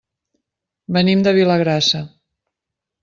[0.97, 2.05] Venim de Vilagrassa.